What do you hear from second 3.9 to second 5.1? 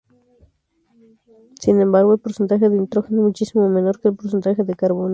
que el porcentaje de carbono.